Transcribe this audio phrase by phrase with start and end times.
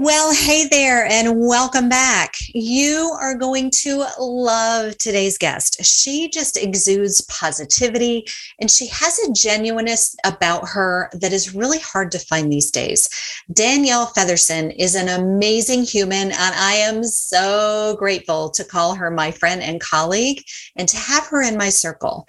[0.00, 2.34] Well, hey there, and welcome back.
[2.54, 5.84] You are going to love today's guest.
[5.84, 8.24] She just exudes positivity
[8.60, 13.08] and she has a genuineness about her that is really hard to find these days.
[13.52, 19.32] Danielle Featherson is an amazing human, and I am so grateful to call her my
[19.32, 20.44] friend and colleague
[20.76, 22.28] and to have her in my circle.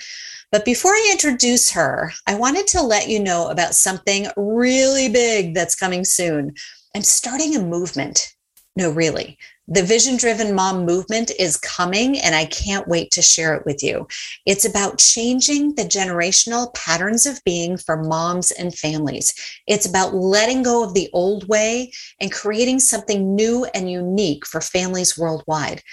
[0.51, 5.54] But before I introduce her, I wanted to let you know about something really big
[5.54, 6.55] that's coming soon.
[6.95, 8.33] I'm starting a movement.
[8.75, 9.37] No, really.
[9.68, 13.83] The vision driven mom movement is coming, and I can't wait to share it with
[13.83, 14.07] you.
[14.47, 19.33] It's about changing the generational patterns of being for moms and families.
[19.67, 24.61] It's about letting go of the old way and creating something new and unique for
[24.61, 25.83] families worldwide.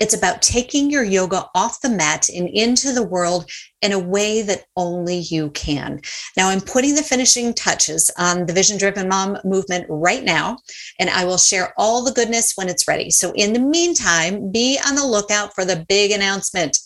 [0.00, 3.50] It's about taking your yoga off the mat and into the world
[3.82, 6.00] in a way that only you can.
[6.36, 10.58] Now, I'm putting the finishing touches on the Vision Driven Mom movement right now,
[10.98, 13.10] and I will share all the goodness when it's ready.
[13.10, 16.78] So, in the meantime, be on the lookout for the big announcement.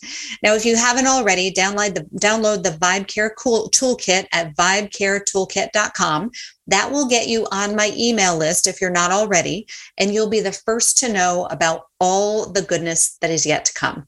[0.43, 6.31] Now, if you haven't already, download the download the Vibe Care cool toolkit at vibecaretoolkit.com.
[6.67, 9.67] That will get you on my email list if you're not already,
[9.97, 13.73] and you'll be the first to know about all the goodness that is yet to
[13.73, 14.07] come.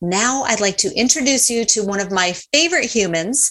[0.00, 3.50] Now, I'd like to introduce you to one of my favorite humans.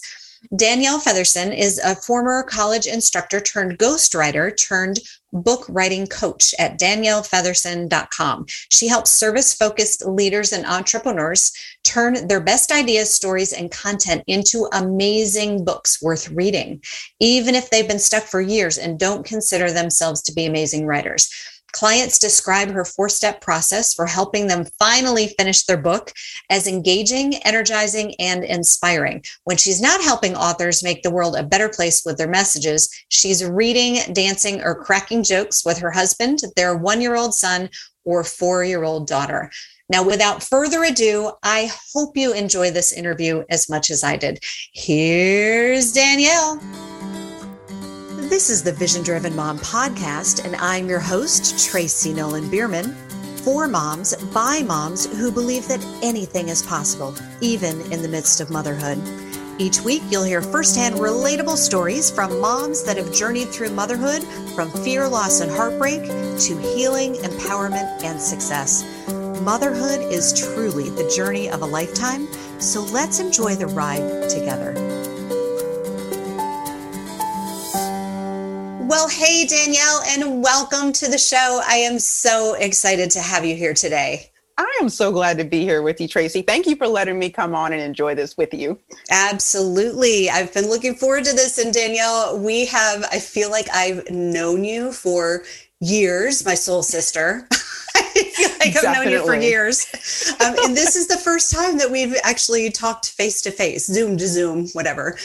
[0.56, 5.00] Danielle Featherson is a former college instructor turned ghostwriter turned
[5.34, 8.46] book writing coach at daniellefeatherson.com.
[8.70, 11.52] She helps service focused leaders and entrepreneurs
[11.84, 16.82] turn their best ideas, stories, and content into amazing books worth reading,
[17.20, 21.30] even if they've been stuck for years and don't consider themselves to be amazing writers.
[21.74, 26.12] Clients describe her four step process for helping them finally finish their book
[26.50, 29.24] as engaging, energizing, and inspiring.
[29.46, 33.46] When she's not helping authors make the world a better place with their messages, she's
[33.46, 37.70] reading, dancing, or cracking jokes with her husband, their one year old son,
[38.04, 39.52] or four year old daughter.
[39.90, 44.40] Now, without further ado, I hope you enjoy this interview as much as I did.
[44.74, 46.62] Here's Danielle.
[48.32, 52.96] This is the Vision Driven Mom podcast, and I'm your host, Tracy Nolan Bierman.
[53.44, 58.50] For moms, by moms who believe that anything is possible, even in the midst of
[58.50, 59.02] motherhood.
[59.60, 64.24] Each week, you'll hear firsthand relatable stories from moms that have journeyed through motherhood
[64.56, 68.86] from fear, loss, and heartbreak to healing, empowerment, and success.
[69.42, 72.30] Motherhood is truly the journey of a lifetime,
[72.62, 75.01] so let's enjoy the ride together.
[78.92, 81.62] Well, hey, Danielle, and welcome to the show.
[81.66, 84.30] I am so excited to have you here today.
[84.58, 86.42] I am so glad to be here with you, Tracy.
[86.42, 88.78] Thank you for letting me come on and enjoy this with you.
[89.10, 90.30] Absolutely.
[90.30, 91.58] I've been looking forward to this.
[91.58, 95.44] And Danielle, we have, I feel like I've known you for
[95.80, 97.48] years, my soul sister.
[97.96, 99.88] I feel like I've known you for years.
[100.42, 104.18] Um, and this is the first time that we've actually talked face to face, Zoom
[104.18, 105.18] to Zoom, whatever.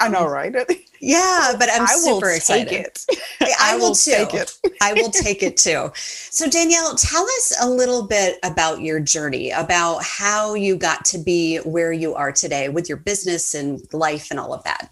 [0.00, 0.54] I know, um, right?
[1.00, 2.72] Yeah, but I'm I super excited.
[2.72, 3.04] It.
[3.40, 4.12] I, I will, will too.
[4.12, 4.58] Take it.
[4.80, 5.90] I will take it too.
[5.94, 11.18] So Danielle, tell us a little bit about your journey, about how you got to
[11.18, 14.90] be where you are today with your business and life and all of that.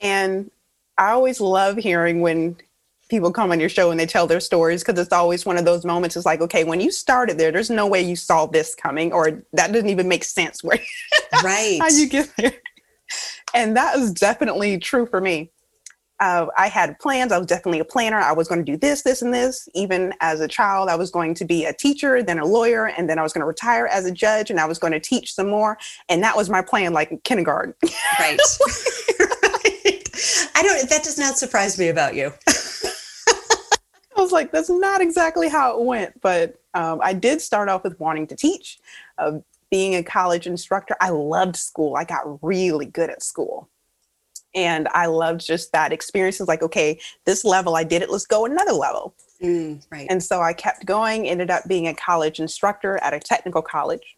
[0.00, 0.50] And
[0.98, 2.56] I always love hearing when
[3.12, 5.66] people come on your show and they tell their stories because it's always one of
[5.66, 6.16] those moments.
[6.16, 9.42] It's like, okay, when you started there, there's no way you saw this coming, or
[9.52, 10.64] that doesn't even make sense.
[10.64, 10.78] Where
[11.44, 11.78] right?
[11.80, 12.54] how you get there?
[13.54, 15.50] And that is definitely true for me.
[16.20, 17.32] Uh, I had plans.
[17.32, 18.18] I was definitely a planner.
[18.18, 19.68] I was going to do this, this, and this.
[19.74, 23.10] Even as a child, I was going to be a teacher, then a lawyer, and
[23.10, 25.34] then I was going to retire as a judge, and I was going to teach
[25.34, 25.76] some more.
[26.08, 27.74] And that was my plan, like kindergarten.
[28.18, 28.38] Right.
[29.18, 30.02] right.
[30.54, 30.88] I don't.
[30.88, 32.32] That does not surprise me about you.
[34.22, 36.20] Was like, that's not exactly how it went.
[36.20, 38.78] But um, I did start off with wanting to teach.
[39.18, 39.40] Uh,
[39.70, 41.96] being a college instructor, I loved school.
[41.96, 43.68] I got really good at school.
[44.54, 46.38] And I loved just that experience.
[46.38, 49.14] It's like, okay, this level, I did it, let's go another level.
[49.42, 50.06] Mm, right.
[50.10, 54.16] And so I kept going, ended up being a college instructor at a technical college.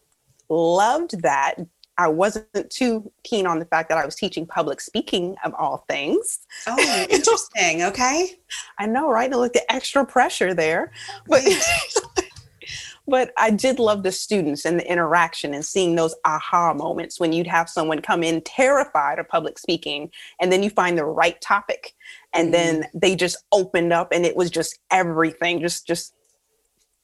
[0.49, 1.55] Loved that,
[1.97, 5.85] I wasn't too keen on the fact that I was teaching public speaking of all
[5.87, 6.39] things.
[6.67, 7.83] Oh, interesting.
[7.83, 8.31] okay.
[8.79, 9.31] I know, right?
[9.31, 10.91] And look, the extra pressure there.
[11.27, 11.43] But
[13.07, 17.33] but I did love the students and the interaction and seeing those aha moments when
[17.33, 21.39] you'd have someone come in terrified of public speaking and then you find the right
[21.41, 21.93] topic
[22.33, 26.13] and mm then they just opened up and it was just everything just just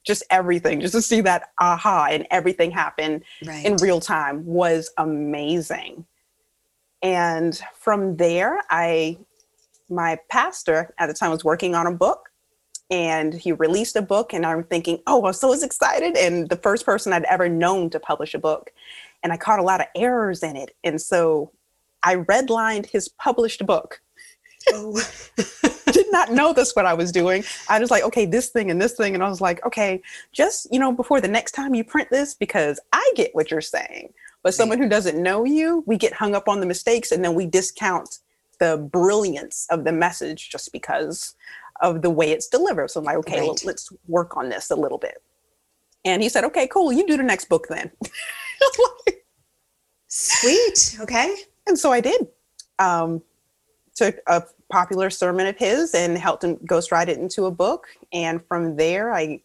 [0.04, 3.64] just everything, just to see that aha and everything happen right.
[3.64, 6.04] in real time was amazing.
[7.02, 9.18] And from there, I,
[9.88, 12.30] my pastor at the time was working on a book
[12.92, 16.84] and he released a book and i'm thinking oh i'm so excited and the first
[16.84, 18.70] person i'd ever known to publish a book
[19.22, 21.50] and i caught a lot of errors in it and so
[22.02, 24.00] i redlined his published book
[24.68, 25.00] oh.
[25.92, 28.80] did not know this what i was doing i was like okay this thing and
[28.80, 30.00] this thing and i was like okay
[30.32, 33.60] just you know before the next time you print this because i get what you're
[33.60, 34.12] saying
[34.42, 37.34] but someone who doesn't know you we get hung up on the mistakes and then
[37.34, 38.20] we discount
[38.58, 41.34] the brilliance of the message just because
[41.80, 42.90] of the way it's delivered.
[42.90, 43.48] So I'm like, okay, right.
[43.48, 45.20] well, let's work on this a little bit.
[46.04, 46.92] And he said, okay, cool.
[46.92, 47.90] You do the next book then.
[50.08, 50.98] Sweet.
[51.00, 51.34] Okay.
[51.66, 52.28] And so I did.
[52.78, 53.22] Um,
[53.94, 57.86] took a popular sermon of his and helped him ghostwrite it into a book.
[58.12, 59.40] And from there, I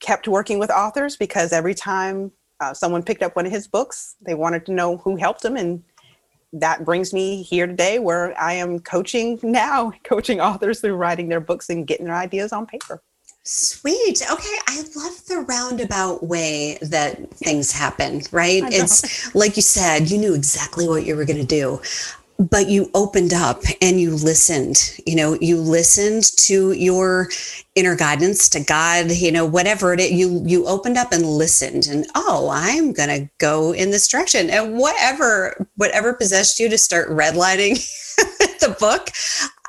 [0.00, 4.16] kept working with authors because every time uh, someone picked up one of his books,
[4.20, 5.82] they wanted to know who helped them and
[6.52, 11.40] that brings me here today where I am coaching now, coaching authors through writing their
[11.40, 13.02] books and getting their ideas on paper.
[13.44, 14.22] Sweet.
[14.30, 14.58] Okay.
[14.68, 18.62] I love the roundabout way that things happen, right?
[18.66, 21.80] It's like you said, you knew exactly what you were going to do
[22.38, 27.28] but you opened up and you listened you know you listened to your
[27.74, 31.86] inner guidance to god you know whatever it is you you opened up and listened
[31.88, 34.50] and oh i'm gonna go in this direction.
[34.50, 37.74] And whatever whatever possessed you to start redlining
[38.60, 39.10] the book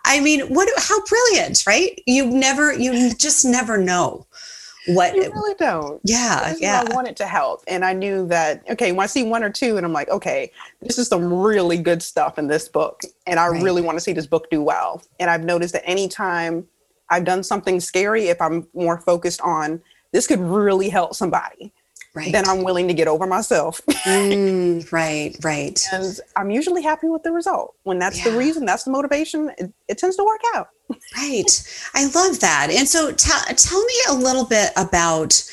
[0.06, 2.02] i mean what how brilliant right?
[2.06, 4.28] You never you just never know
[4.88, 6.02] what you really don't.
[6.04, 6.84] Yeah, yeah.
[6.88, 8.64] I wanted to help, and I knew that.
[8.70, 10.52] Okay, when I see one or two, and I'm like, okay,
[10.82, 13.64] this is some really good stuff in this book, and I right.
[13.64, 15.02] really want to see this book do well.
[15.20, 16.68] And I've noticed that anytime
[17.10, 19.82] I've done something scary, if I'm more focused on
[20.12, 21.74] this could really help somebody,
[22.14, 22.32] right.
[22.32, 23.82] then I'm willing to get over myself.
[23.88, 25.84] mm, right, right.
[25.92, 27.76] And I'm usually happy with the result.
[27.84, 28.32] When that's yeah.
[28.32, 30.70] the reason, that's the motivation, it, it, tends to work out.
[31.18, 31.90] right.
[31.94, 32.70] I love that.
[32.72, 35.44] And so t- tell me a little bit about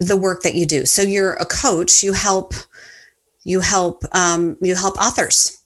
[0.00, 0.86] the work that you do.
[0.86, 2.54] So you're a coach, you help
[3.44, 5.56] you help um, you help authors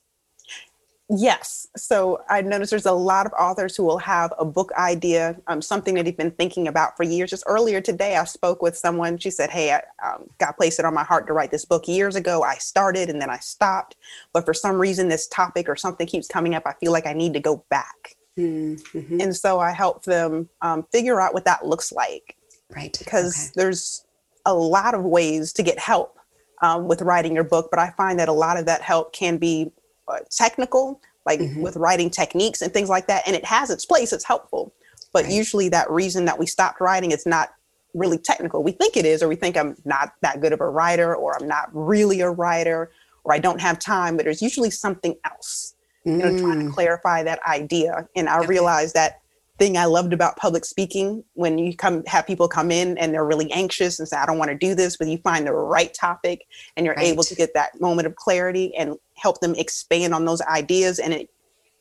[1.11, 1.60] Yes.
[1.77, 5.63] So I noticed there's a lot of authors who will have a book idea, um,
[5.63, 7.31] something that they've been thinking about for years.
[7.31, 9.19] Just earlier today, I spoke with someone.
[9.19, 11.87] She said, Hey, I um, got placed it on my heart to write this book
[11.87, 12.43] years ago.
[12.43, 13.97] I started and then I stopped.
[14.33, 16.65] But for some reason, this topic or something keeps coming up.
[16.67, 18.17] I feel like I need to go back.
[18.37, 19.21] Mm-hmm.
[19.21, 22.37] And so I help them um, figure out what that looks like.
[22.75, 22.97] Right.
[22.99, 23.53] Because okay.
[23.57, 24.05] there's
[24.45, 26.19] a lot of ways to get help
[26.63, 29.39] um, with writing your book, but I find that a lot of that help can
[29.39, 29.73] be
[30.09, 31.61] uh, technical, like mm-hmm.
[31.61, 33.23] with writing techniques and things like that.
[33.27, 34.73] And it has its place, it's helpful.
[35.13, 35.33] But right.
[35.33, 37.51] usually, that reason that we stopped writing, it's not
[37.95, 38.63] really technical.
[38.63, 41.37] We think it is, or we think I'm not that good of a writer, or
[41.41, 42.93] I'm not really a writer,
[43.25, 44.17] or I don't have time.
[44.17, 45.75] But there's usually something else,
[46.07, 46.13] mm.
[46.13, 46.73] you know, trying to mm.
[46.73, 48.09] clarify that idea.
[48.15, 48.47] And I okay.
[48.47, 49.21] realized that
[49.61, 53.27] thing I loved about public speaking when you come have people come in and they're
[53.27, 55.93] really anxious and say, I don't want to do this, but you find the right
[55.93, 56.47] topic
[56.77, 57.07] and you're right.
[57.07, 61.13] able to get that moment of clarity and help them expand on those ideas and
[61.13, 61.31] it,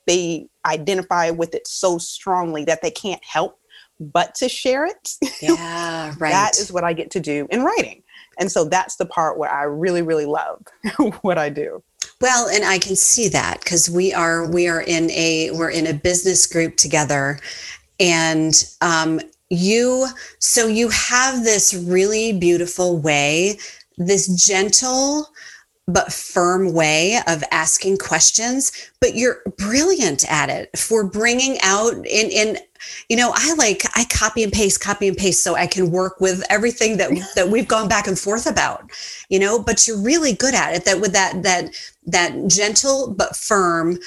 [0.07, 3.59] they identify with it so strongly that they can't help
[3.99, 5.13] but to share it.
[5.41, 6.31] Yeah, right.
[6.31, 8.03] that is what I get to do in writing.
[8.39, 10.63] And so that's the part where I really, really love
[11.21, 11.81] what I do.
[12.21, 15.87] Well, and I can see that because we are we are in a we're in
[15.87, 17.39] a business group together,
[17.99, 20.07] and um, you
[20.39, 23.57] so you have this really beautiful way,
[23.97, 25.29] this gentle
[25.93, 32.29] but firm way of asking questions but you're brilliant at it for bringing out in
[32.29, 32.57] in
[33.09, 36.19] you know i like i copy and paste copy and paste so i can work
[36.19, 38.89] with everything that that we've gone back and forth about
[39.29, 40.85] you know but you're really good at it.
[40.85, 41.71] That with that that
[42.05, 43.97] that gentle but firm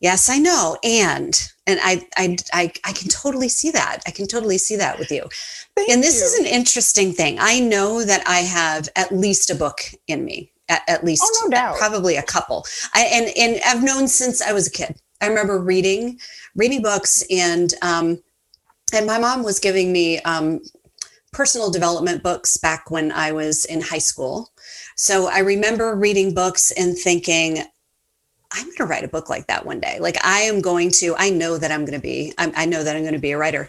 [0.00, 4.00] yes i know and and i i i, I can totally see that.
[4.06, 5.28] I can totally see that with you.
[5.76, 6.26] Thank and this you.
[6.26, 7.38] is an interesting thing.
[7.40, 11.42] I know that i have at least a book in me at, at least oh,
[11.44, 11.76] no doubt.
[11.76, 12.64] probably a couple.
[12.94, 14.96] I, and and I've known since I was a kid.
[15.20, 16.18] I remember reading
[16.56, 18.22] reading books and um,
[18.92, 20.60] and my mom was giving me um,
[21.32, 24.50] personal development books back when I was in high school.
[24.96, 27.58] So I remember reading books and thinking,
[28.52, 29.98] I'm going to write a book like that one day.
[30.00, 31.14] Like I am going to.
[31.16, 32.34] I know that I'm going to be.
[32.38, 33.68] I'm, I know that I'm going to be a writer.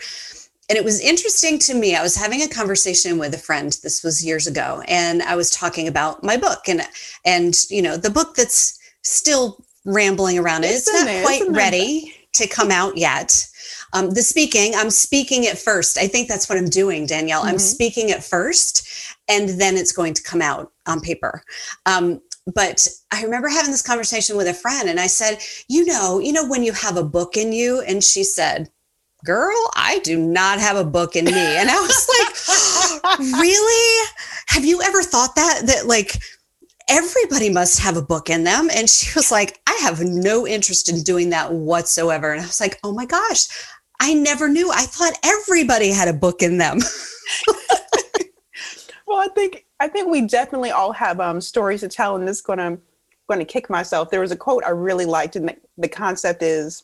[0.72, 1.98] And it was interesting to me.
[1.98, 3.78] I was having a conversation with a friend.
[3.84, 6.82] This was years ago, and I was talking about my book and
[7.26, 10.64] and you know the book that's still rambling around.
[10.64, 10.68] It.
[10.68, 13.46] It's, it's not there, quite ready to come out yet.
[13.92, 15.98] Um, the speaking, I'm speaking it first.
[15.98, 17.42] I think that's what I'm doing, Danielle.
[17.42, 17.50] Mm-hmm.
[17.50, 18.88] I'm speaking it first,
[19.28, 21.44] and then it's going to come out on paper.
[21.86, 22.22] Um,
[22.56, 26.32] but I remember having this conversation with a friend, and I said, "You know, you
[26.32, 28.70] know when you have a book in you," and she said,
[29.24, 31.32] girl, I do not have a book in me.
[31.32, 34.08] And I was like, really?
[34.48, 35.62] Have you ever thought that?
[35.66, 36.18] That like,
[36.90, 38.70] everybody must have a book in them.
[38.74, 42.32] And she was like, I have no interest in doing that whatsoever.
[42.32, 43.48] And I was like, oh my gosh,
[44.02, 44.72] I never knew.
[44.72, 46.80] I thought everybody had a book in them.
[49.08, 52.38] well, I think I think we definitely all have um, stories to tell, and this
[52.38, 52.80] is gonna
[53.30, 54.10] gonna kick myself.
[54.10, 56.84] There was a quote I really liked, and the, the concept is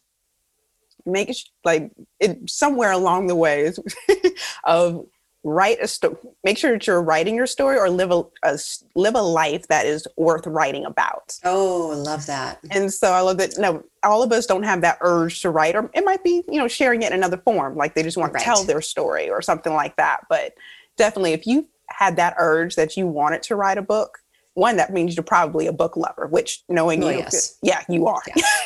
[1.08, 3.72] make like it somewhere along the way
[4.66, 5.06] of
[5.44, 8.60] write a story make sure that you're writing your story or live a, a,
[8.96, 13.38] live a life that is worth writing about oh love that and so i love
[13.38, 16.44] that no all of us don't have that urge to write or it might be
[16.50, 18.40] you know sharing it in another form like they just want right.
[18.40, 20.54] to tell their story or something like that but
[20.98, 24.20] definitely if you had that urge that you wanted to write a book
[24.56, 27.58] one that means you're probably a book lover which knowing oh, you yes.
[27.62, 28.42] yeah you are yeah.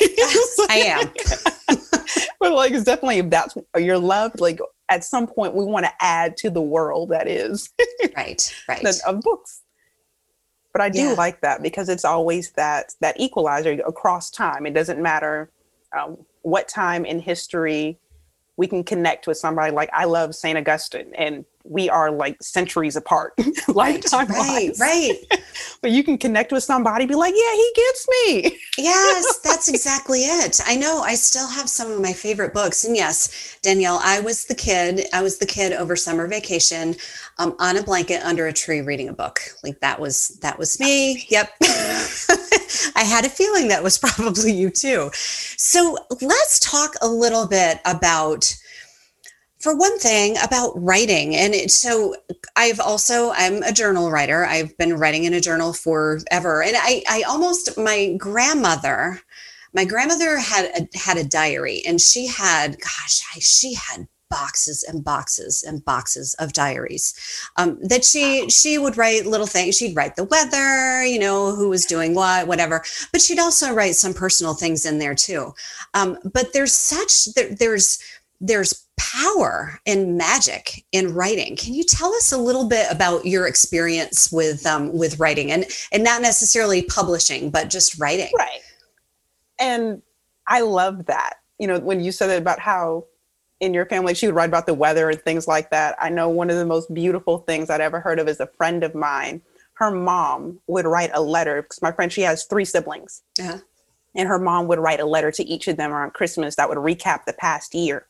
[0.68, 1.08] i
[1.68, 1.78] am
[2.40, 5.92] but like it's definitely if that's your love like at some point we want to
[6.00, 7.70] add to the world that is.
[8.16, 8.84] Right right.
[9.06, 9.62] Of books.
[10.72, 11.12] But i do yeah.
[11.12, 14.66] like that because it's always that that equalizer across time.
[14.66, 15.50] It doesn't matter
[15.96, 17.98] um, what time in history
[18.56, 19.72] we can connect with somebody.
[19.72, 23.34] Like i love saint augustine and we are like centuries apart
[23.68, 25.42] lifetime right, right, right.
[25.80, 28.58] but you can connect with somebody be like yeah he gets me.
[28.78, 30.58] Yes that's exactly it.
[30.64, 32.84] I know i still have some of my favorite books.
[32.84, 36.96] And yes danielle i was the kid i was the kid over summer vacation
[37.38, 39.40] um, on a blanket under a tree reading a book.
[39.62, 41.26] Like that was that was me.
[41.28, 41.50] Yep.
[42.94, 45.10] I had a feeling that was probably you too.
[45.14, 48.54] So let's talk a little bit about
[49.62, 52.14] for one thing about writing and it, so
[52.56, 54.44] i've also i'm a journal writer.
[54.44, 56.62] I've been writing in a journal forever.
[56.62, 59.20] And i i almost my grandmother
[59.72, 64.82] my grandmother had a had a diary and she had gosh I, she had boxes
[64.82, 67.14] and boxes and boxes of diaries
[67.56, 71.68] um, that she she would write little things she'd write the weather you know who
[71.68, 75.52] was doing what whatever but she'd also write some personal things in there too.
[75.94, 77.98] Um, but there's such there, there's
[78.40, 81.56] there's power and magic in writing.
[81.56, 85.64] Can you tell us a little bit about your experience with um, with writing and
[85.90, 88.30] and not necessarily publishing, but just writing?
[88.36, 88.60] Right.
[89.58, 90.02] And
[90.46, 91.34] I love that.
[91.58, 93.06] You know, when you said about how
[93.60, 95.94] in your family she would write about the weather and things like that.
[96.00, 98.82] I know one of the most beautiful things I'd ever heard of is a friend
[98.82, 99.40] of mine.
[99.74, 103.22] Her mom would write a letter because my friend she has three siblings.
[103.40, 103.58] Uh-huh.
[104.16, 106.78] And her mom would write a letter to each of them around Christmas that would
[106.78, 108.04] recap the past year.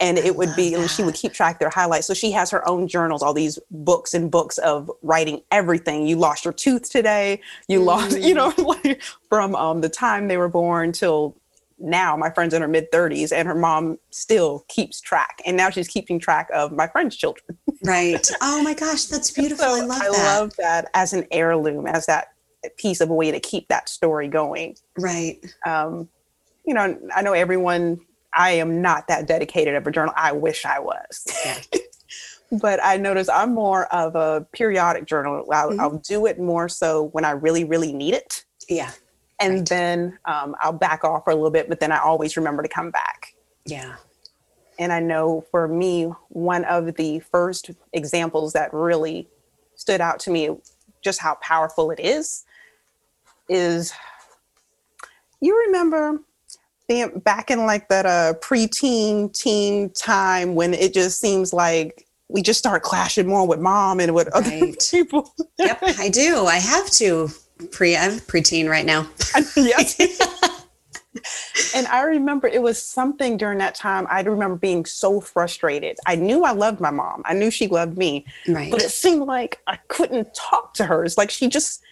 [0.00, 2.06] And it would be and she would keep track their highlights.
[2.06, 6.06] So she has her own journals all these books and books of writing everything.
[6.06, 7.40] You lost your tooth today.
[7.68, 11.36] You mm lost you know like from um, the time they were born till
[11.78, 15.40] now my friend's in her mid 30s and her mom still keeps track.
[15.46, 17.56] And now she's keeping track of my friend's children.
[17.82, 18.26] Right.
[18.40, 19.64] Oh my gosh that's beautiful.
[19.64, 20.14] So i love I that.
[20.14, 22.28] i love that as an heirloom as that
[22.76, 24.76] piece of a way to keep that story going.
[24.98, 25.38] Right.
[25.64, 26.08] Um
[26.66, 28.00] you know i know everyone
[28.36, 30.12] I am not that dedicated of a journal.
[30.16, 31.26] I wish I was.
[31.44, 31.58] Yeah.
[32.60, 35.44] but I notice I'm more of a periodic journal.
[35.50, 35.80] I'll, mm-hmm.
[35.80, 38.44] I'll, do it more so when I really, really need it.
[38.68, 38.90] Yeah.
[39.40, 39.68] And right.
[39.68, 42.68] then um, I'll back off for a little bit, but then I always remember to
[42.68, 43.34] come back.
[43.64, 43.96] Yeah.
[44.78, 49.28] And I know for me, one of the first examples that really
[49.74, 50.50] stood out to me,
[51.02, 52.44] just how powerful it is,
[53.48, 53.92] is
[55.40, 56.20] you remember
[56.88, 62.42] being back in like that uh preteen teen time when it just seems like we
[62.42, 64.50] just start clashing more with mom and with other
[64.90, 65.32] people.
[65.58, 66.46] yep, I do.
[66.46, 67.28] I have to
[67.70, 69.08] pre I'm preteen right now.
[69.56, 70.00] yes.
[71.74, 74.06] and I remember it was something during that time.
[74.10, 75.98] I remember being so frustrated.
[76.06, 77.22] I knew I loved my mom.
[77.24, 78.26] I knew she loved me.
[78.48, 78.70] Right.
[78.70, 81.04] But it seemed like I couldn't talk to her.
[81.04, 81.82] It's like she just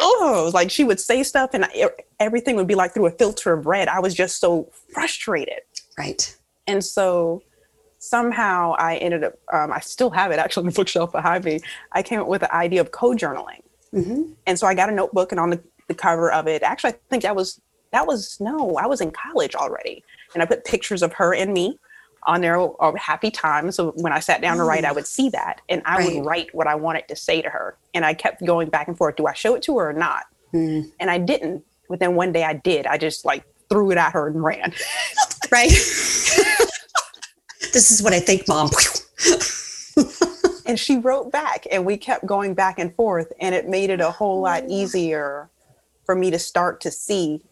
[0.00, 1.90] oh, like she would say stuff and I,
[2.20, 3.88] everything would be like through a filter of red.
[3.88, 5.60] I was just so frustrated.
[5.96, 6.36] Right.
[6.66, 7.42] And so
[7.98, 11.60] somehow I ended up, um, I still have it actually on the bookshelf behind me.
[11.92, 13.62] I came up with the idea of co-journaling.
[13.94, 14.32] Mm-hmm.
[14.46, 16.96] And so I got a notebook and on the, the cover of it, actually, I
[17.08, 17.60] think that was,
[17.92, 20.04] that was, no, I was in college already.
[20.34, 21.78] And I put pictures of her and me
[22.28, 23.74] on there of happy times.
[23.74, 26.16] So when I sat down to write, I would see that and I right.
[26.16, 27.76] would write what I wanted to say to her.
[27.94, 29.16] And I kept going back and forth.
[29.16, 30.24] Do I show it to her or not?
[30.54, 30.92] Mm.
[31.00, 31.64] And I didn't.
[31.88, 32.86] But then one day I did.
[32.86, 34.74] I just like threw it at her and ran.
[35.50, 35.70] right.
[35.70, 38.68] this is what I think, mom.
[40.66, 44.02] and she wrote back and we kept going back and forth and it made it
[44.02, 45.48] a whole lot easier
[46.04, 47.42] for me to start to see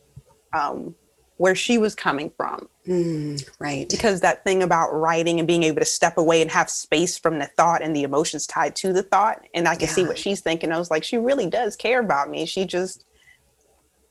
[0.52, 0.95] um,
[1.38, 2.69] where she was coming from.
[2.87, 3.88] Mm, right.
[3.88, 7.38] Because that thing about writing and being able to step away and have space from
[7.38, 9.43] the thought and the emotions tied to the thought.
[9.52, 9.95] And I can yeah.
[9.95, 10.73] see what she's thinking.
[10.73, 12.47] I was like, she really does care about me.
[12.47, 13.05] She just,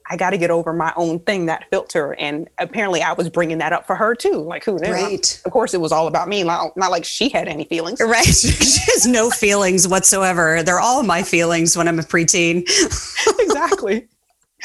[0.08, 2.14] I got to get over my own thing, that filter.
[2.20, 4.40] And apparently I was bringing that up for her too.
[4.40, 4.92] Like, who knew?
[4.92, 5.42] Right.
[5.46, 6.44] Of course, it was all about me.
[6.44, 8.00] Not, not like she had any feelings.
[8.00, 8.26] Right.
[8.26, 10.62] she has no feelings whatsoever.
[10.62, 12.62] They're all my feelings when I'm a preteen.
[13.40, 14.08] exactly.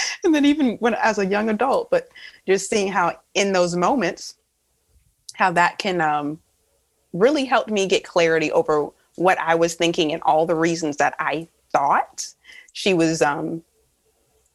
[0.24, 2.08] and then even when as a young adult, but
[2.46, 4.36] just seeing how in those moments,
[5.34, 6.38] how that can um,
[7.12, 11.14] really help me get clarity over what I was thinking and all the reasons that
[11.18, 12.26] I thought
[12.72, 13.62] she was um,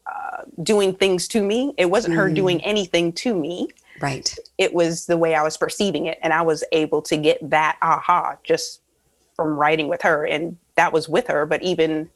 [0.06, 1.74] uh, doing things to me.
[1.78, 2.18] It wasn't mm.
[2.18, 3.70] her doing anything to me.
[4.02, 4.36] Right.
[4.58, 6.20] It was the way I was perceiving it.
[6.22, 8.82] And I was able to get that aha just
[9.36, 10.25] from writing with her.
[10.25, 11.46] And that was with her.
[11.46, 12.10] But even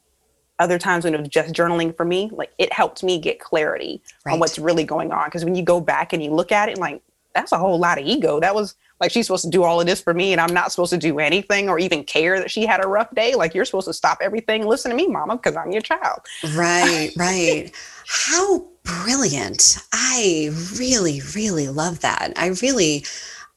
[0.60, 4.00] other times when it was just journaling for me, like it helped me get clarity
[4.24, 4.34] right.
[4.34, 5.24] on what's really going on.
[5.24, 7.02] Because when you go back and you look at it, like
[7.34, 8.38] that's a whole lot of ego.
[8.38, 10.70] That was like she's supposed to do all of this for me, and I'm not
[10.70, 13.34] supposed to do anything or even care that she had a rough day.
[13.34, 16.20] Like you're supposed to stop everything, listen to me, mama, because I'm your child.
[16.54, 17.72] Right, right.
[18.06, 19.78] How brilliant.
[19.92, 22.32] I really, really love that.
[22.36, 23.04] I really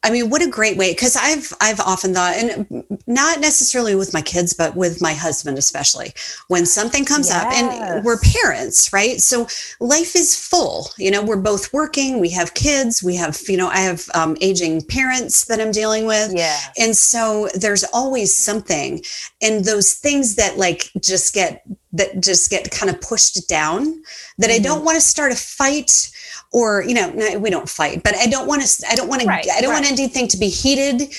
[0.03, 4.13] I mean, what a great way because I've I've often thought, and not necessarily with
[4.13, 6.13] my kids, but with my husband especially,
[6.50, 7.43] when something comes yes.
[7.43, 9.22] up, and we're parents, right?
[9.22, 9.48] So
[9.79, 10.89] life is full.
[10.98, 14.36] You know, we're both working, we have kids, we have, you know, I have um,
[14.41, 19.01] aging parents that I'm dealing with, yeah, and so there's always something,
[19.41, 24.01] and those things that like just get that just get kind of pushed down
[24.38, 24.55] that mm-hmm.
[24.55, 26.12] I don't want to start a fight
[26.53, 29.43] or you know we don't fight but i don't want to i don't want right,
[29.43, 29.81] to i don't right.
[29.81, 31.13] want anything to be heated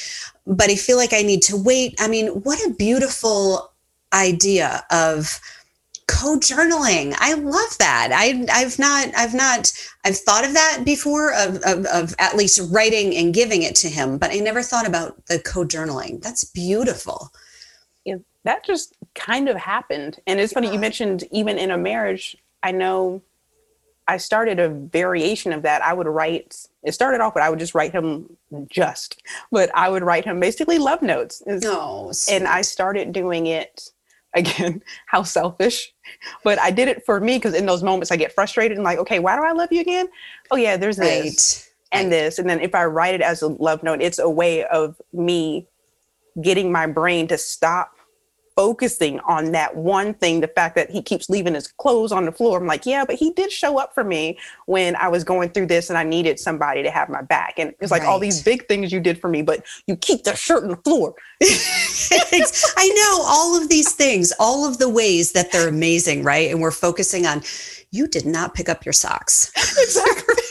[0.47, 1.95] but i feel like i need to wait.
[2.01, 3.73] I mean what a beautiful
[4.13, 5.41] idea of
[6.07, 7.15] co-journaling.
[7.19, 8.11] I love that.
[8.13, 9.73] I i've not i've not
[10.05, 13.89] i've thought of that before of, of, of at least writing and giving it to
[13.89, 16.23] him but i never thought about the co-journaling.
[16.23, 17.33] That's beautiful.
[18.05, 20.21] Yeah, that just kind of happened.
[20.27, 23.23] And it's funny you mentioned even in a marriage i know
[24.07, 25.83] I started a variation of that.
[25.83, 28.37] I would write, it started off, but I would just write him
[28.69, 31.43] just, but I would write him basically love notes.
[31.65, 33.89] Oh, and I started doing it
[34.35, 35.93] again, how selfish,
[36.43, 38.99] but I did it for me because in those moments I get frustrated and like,
[38.99, 40.09] okay, why do I love you again?
[40.51, 41.23] Oh, yeah, there's right.
[41.23, 42.11] this and right.
[42.11, 42.39] this.
[42.39, 45.67] And then if I write it as a love note, it's a way of me
[46.43, 47.94] getting my brain to stop
[48.57, 52.33] focusing on that one thing the fact that he keeps leaving his clothes on the
[52.33, 52.59] floor.
[52.59, 55.67] I'm like yeah but he did show up for me when i was going through
[55.67, 57.55] this and i needed somebody to have my back.
[57.59, 58.09] And it's like right.
[58.09, 60.77] all these big things you did for me but you keep the shirt on the
[60.77, 61.15] floor.
[61.43, 66.51] I know all of these things all of the ways that they're amazing right?
[66.51, 67.43] And we're focusing on
[67.91, 69.53] you did not pick up your socks.
[69.85, 70.35] Exactly.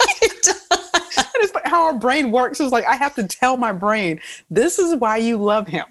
[1.43, 2.61] It's like how our brain works.
[2.61, 5.85] Is like I have to tell my brain this is why you love him.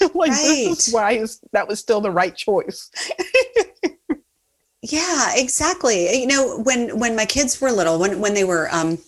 [0.14, 0.66] like right.
[0.68, 2.90] this is why that was still the right choice.
[4.82, 6.20] yeah, exactly.
[6.20, 8.98] You know, when when my kids were little, when when they were um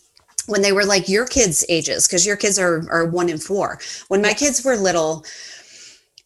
[0.46, 3.79] when they were like your kids' ages, because your kids are are one and four.
[4.09, 5.24] When my kids were little,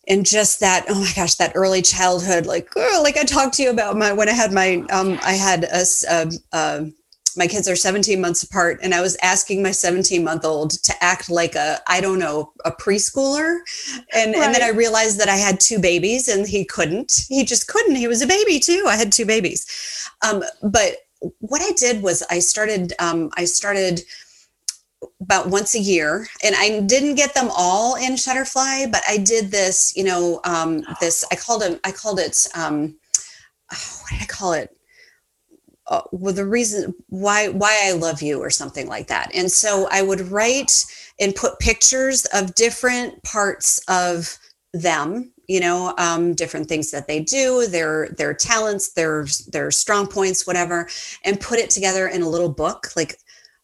[0.09, 3.63] and just that oh my gosh that early childhood like oh, like i talked to
[3.63, 6.91] you about my when i had my um i had a, a, a
[7.37, 10.93] my kids are 17 months apart and i was asking my 17 month old to
[11.03, 13.59] act like a i don't know a preschooler.
[14.15, 14.43] And, right.
[14.43, 17.27] and then i realized that i had two babies and he couldn't.
[17.29, 17.97] He just couldn't.
[17.97, 18.85] He was a baby too.
[18.89, 19.67] I had two babies.
[20.27, 20.97] Um, but
[21.39, 24.03] what i did was i started um, i started
[25.21, 29.51] about once a year and i didn't get them all in shutterfly but i did
[29.51, 32.97] this you know um, this i called it i called it um,
[33.73, 34.74] oh, what did i call it
[35.87, 39.35] uh, well, the reason why why I love you or something like that.
[39.35, 40.87] And so I would write
[41.21, 44.39] and put pictures of different parts of
[44.73, 50.07] them you know um, different things that they do their their talents their their strong
[50.07, 50.89] points whatever
[51.25, 53.17] and put it together in a little book like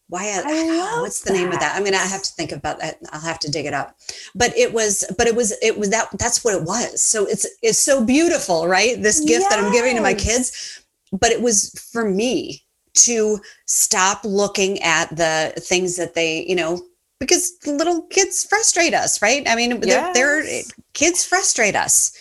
[0.07, 1.39] why I, I what's the that.
[1.39, 3.73] name of that i'm gonna have to think about that i'll have to dig it
[3.73, 3.95] up
[4.35, 7.47] but it was but it was it was that that's what it was so it's
[7.61, 9.49] it's so beautiful right this gift yes.
[9.49, 10.80] that i'm giving to my kids
[11.11, 16.81] but it was for me to stop looking at the things that they, you know,
[17.19, 19.47] because little kids frustrate us, right?
[19.47, 20.13] I mean, yes.
[20.13, 22.11] they're, they're, kids frustrate us.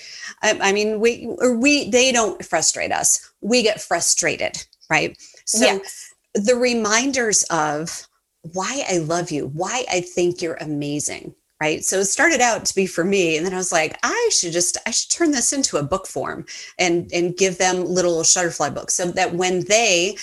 [0.42, 3.32] I, I, mean, we or we they don't frustrate us.
[3.40, 5.16] We get frustrated, right?
[5.46, 6.14] So yes.
[6.34, 8.06] the reminders of
[8.52, 12.74] why I love you, why I think you're amazing, right so it started out to
[12.74, 15.52] be for me and then i was like i should just i should turn this
[15.52, 16.44] into a book form
[16.78, 20.16] and and give them little shutterfly books so that when they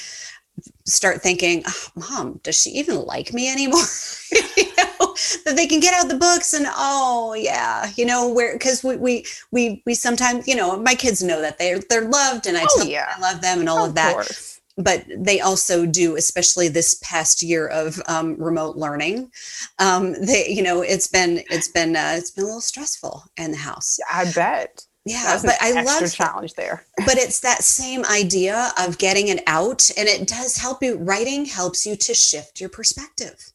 [0.85, 3.81] start thinking, oh, "Mom, does she even like me anymore?"
[4.57, 8.53] you know, that they can get out the books and oh yeah, you know where
[8.53, 12.47] because we we we we sometimes you know my kids know that they're they're loved
[12.47, 13.05] and I Oh, tell yeah.
[13.07, 14.56] them I love them and all of, Of that course.
[14.77, 19.31] But they also do especially this past year of um, remote learning
[19.79, 23.51] um, they you know it's been it's been uh, it's been a little stressful in
[23.51, 24.85] the house I bet.
[25.05, 26.85] yeah but i love challenge there.
[27.05, 31.45] but it's that same idea of getting it out and it does help you writing
[31.45, 33.51] helps you to shift your perspective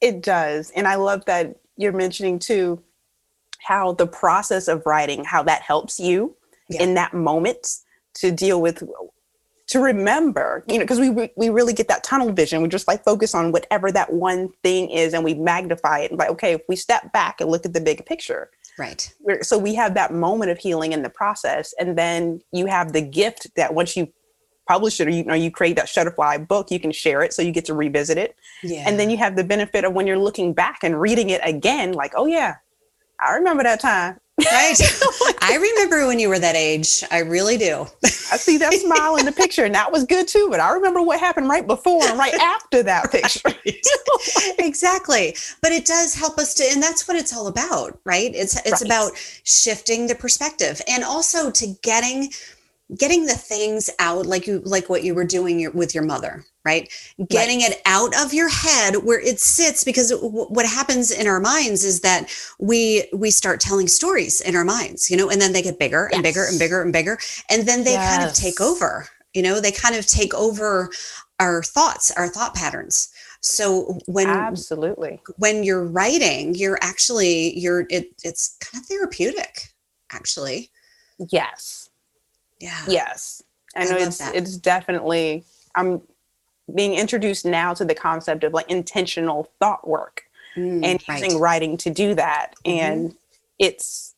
[0.00, 0.70] It does.
[0.76, 2.82] And I love that you're mentioning too
[3.68, 6.36] how the process of writing, how that helps you
[6.68, 6.82] Yeah.
[6.82, 7.66] in that moment
[8.20, 8.82] to deal with
[9.68, 12.62] to remember, you know, because we we really get that tunnel vision.
[12.62, 16.10] We just like focus on whatever that one thing is and we magnify it.
[16.10, 19.58] And Like, okay, if we step back and look at the big picture, right so
[19.58, 23.48] we have that moment of healing in the process and then you have the gift
[23.56, 24.12] that once you
[24.68, 27.40] publish it or you know you create that shutterfly book you can share it so
[27.40, 30.18] you get to revisit it yeah and then you have the benefit of when you're
[30.18, 32.56] looking back and reading it again like oh yeah
[33.20, 34.74] i remember that time right?
[35.40, 37.02] I remember when you were that age.
[37.10, 37.86] I really do.
[38.04, 41.00] I see that smile in the picture and that was good too but i remember
[41.00, 43.50] what happened right before and right after that picture.
[44.58, 45.36] Exactly.
[45.62, 48.32] But it does help us to and that's what it's all about right?
[48.34, 48.82] It's it's Right.
[48.82, 49.12] about
[49.44, 52.30] shifting the perspective and also to getting
[52.96, 56.44] getting the things out like you like what you were doing your, with your mother
[56.64, 56.92] right?
[57.28, 61.38] Getting it out of your head where it sits because w- what happens in our
[61.38, 65.52] minds is that we we start telling stories in our minds you know and then
[65.52, 67.18] they get bigger and bigger and bigger and bigger
[67.48, 69.60] and then they kind of take over you know?
[69.60, 70.90] They kind of take over
[71.38, 73.12] our thoughts our thought patterns.
[73.42, 75.20] So when absolutely.
[75.36, 79.74] when you're writing you're actually you're it, it's kind of therapeutic
[80.10, 80.70] actually.
[81.30, 81.85] Yes
[82.60, 82.82] yeah.
[82.88, 83.42] Yes.
[83.74, 84.34] I know it's that.
[84.34, 86.00] it's definitely i'm
[86.74, 90.22] being introduced now to the concept of like intentional thought work
[90.56, 91.22] Mm, and right.
[91.22, 92.54] using writing to do that.
[92.64, 92.72] Mhm.
[92.80, 93.14] and
[93.58, 94.14] it's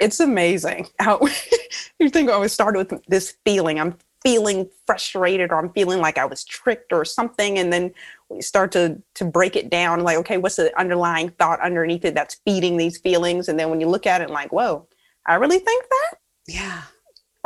[0.00, 1.20] it's amazing how
[2.00, 3.78] you think I always started with this feeling.
[3.78, 7.58] I'm feeling frustrated or i'm feeling like i was tricked or something.
[7.60, 7.94] And then
[8.28, 12.14] we start to to break it down like okay what's the underlying thought underneath it
[12.16, 13.48] that's feeding these feelings?
[13.48, 14.88] And then when you look at it like whoa
[15.26, 16.18] i really think that?
[16.48, 16.82] Yeah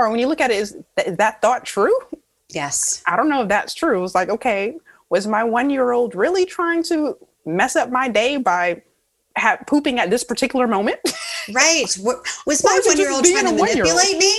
[0.00, 1.94] or when you look at it is, th- is that thought true
[2.48, 4.02] yes I don't know if that's true.
[4.04, 4.76] It's like, okay,
[5.10, 8.82] was my one year old really trying to mess up my day by
[9.36, 10.98] ha- pooping at this particular moment?
[11.52, 14.34] right Wa- was my one year old trying to manipulate me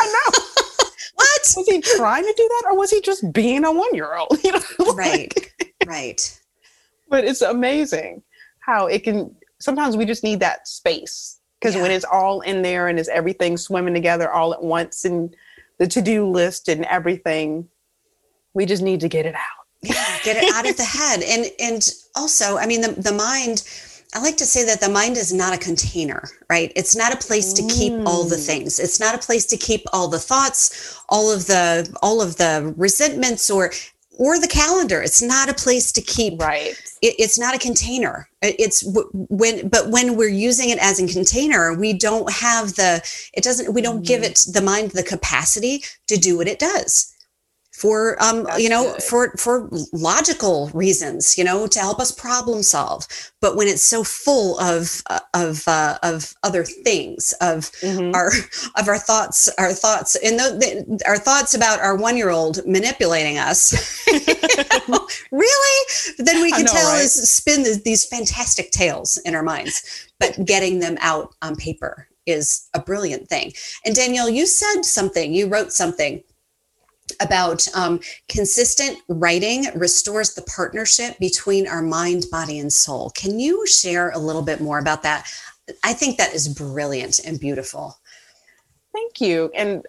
[0.00, 0.42] I know.
[1.14, 4.14] what Was he trying to do that or was he just being a one year
[4.16, 4.38] old?
[4.44, 5.52] You know, like- right
[5.86, 6.40] right
[7.08, 8.22] But it's amazing
[8.60, 12.88] how it can sometimes we just need that space because when it's all in there
[12.88, 15.34] and is everything swimming together all at once and
[15.78, 17.66] the to do list and everything,
[18.52, 19.64] we just need to get it out.
[19.82, 23.68] yeah get it out of the head and and also i mean the, the mind
[24.14, 27.16] i like to say that the mind is not a container right it's not a
[27.16, 28.46] place to keep all the Mm.
[28.46, 31.66] things it's not a place to keep all the thoughts all of the
[32.02, 33.72] all of the resentments or
[34.18, 36.74] or the calendar it's not a place to keep Right.
[37.02, 41.00] it, it's not a container It- it's w- when but when we're using it as
[41.00, 44.26] a container we don't have the it doesn't we don't give Mm.
[44.26, 47.06] it the mind the capacity to do what it does
[47.84, 49.02] for um That's you know good.
[49.02, 53.06] for for logical reasons you know to help us problem solve
[53.42, 58.14] but when it's so full of uh, of uh, of other things of Mhm.
[58.14, 58.30] our
[58.80, 63.36] of our thoughts our thoughts and the, our thoughts about our one year old manipulating
[63.36, 63.62] us
[65.30, 65.86] really
[66.18, 67.04] then we can know, tell right?
[67.04, 72.08] is spin th- these fantastic tales in our minds but getting them out on paper
[72.24, 73.52] is a brilliant thing
[73.84, 76.22] and danielle you said something you wrote something
[77.20, 83.66] about um, consistent writing restores the partnership between our mind body and soul can you
[83.66, 85.30] share a little bit more about that
[85.84, 87.98] i think that is brilliant and beautiful
[88.94, 89.50] Thank you.
[89.54, 89.84] And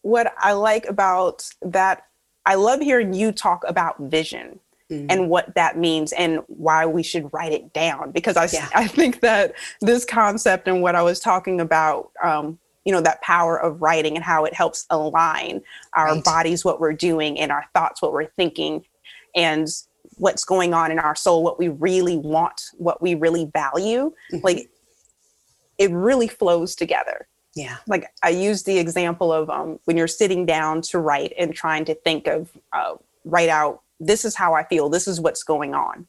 [0.00, 2.06] what I like about that,
[2.46, 4.58] I love hearing you talk about vision
[4.90, 5.06] Mm.
[5.08, 8.68] and what that means and why we should write it down because I, Yeah.
[8.74, 13.20] I think that this concept and what I was talking about, um, you know, that
[13.22, 15.62] power of writing and how it helps align
[15.94, 16.24] our Right.
[16.24, 18.84] bodies, what we're doing, and our thoughts, what we're thinking,
[19.34, 19.68] and
[20.16, 24.12] what's going on in our soul, what we really want, what we really value.
[24.32, 24.42] Mhm.
[24.44, 24.68] Like
[25.78, 30.46] it really flows together yeah like I use the example of um, when you're sitting
[30.46, 34.64] down to write and trying to think of uh, write out this is how I
[34.64, 36.06] feel, this is what's going on.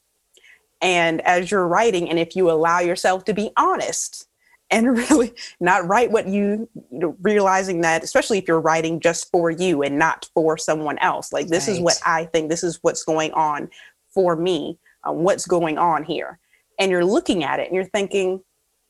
[0.81, 4.27] And as you're writing, and if you allow yourself to be honest
[4.73, 9.31] and really not write what you, you know, realizing that especially if you're writing just
[9.31, 11.31] for you and not for someone else.
[11.31, 11.75] Like this right.
[11.75, 13.69] is what i think this is what's going on
[14.09, 16.39] for me uh, what's going on here.
[16.79, 18.41] And you're looking at it and you're thinking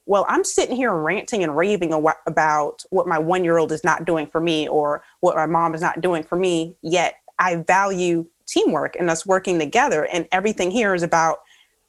[0.06, 1.94] well i'm sitting here ranting and raving
[2.28, 5.74] about what my one year old is not doing for me or what my mom
[5.74, 10.06] is not doing for me yet i value teamwork and us working together.
[10.12, 11.40] And everything here is about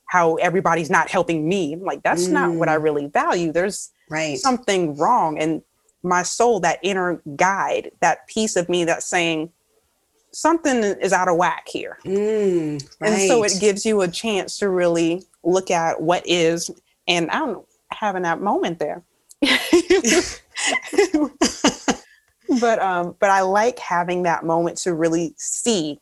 [0.06, 1.76] how everybody's not helping me.
[1.76, 2.32] like, that's mm.
[2.32, 2.82] not what I mm.
[2.82, 3.52] really value.
[3.52, 4.38] There's right.
[4.38, 5.38] something wrong.
[5.38, 5.62] And
[6.02, 9.50] my soul, that inner guide, that piece of me that's saying,
[10.32, 11.98] something is out of whack here.
[12.04, 13.12] Mm, right.
[13.12, 16.70] And so it gives you a chance to really look at what is,
[17.06, 19.02] and I'm having that moment there.
[22.60, 26.00] but um, but I like having that moment to really see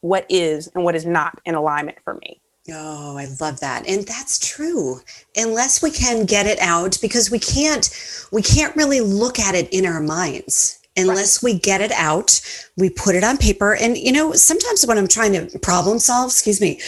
[0.00, 2.40] what is and what is not in alignment for me.
[2.70, 3.86] Oh, I love that.
[3.86, 5.00] And that's true.
[5.36, 7.90] Unless we can get it out because we can't
[8.32, 11.52] we can't really look at it in our minds unless right.
[11.52, 12.40] we get it out,
[12.76, 16.30] we put it on paper and you know, sometimes when I'm trying to problem solve,
[16.30, 16.80] excuse me,